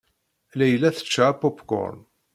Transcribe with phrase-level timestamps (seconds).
[0.57, 1.99] Layla tečča apupkuṛn.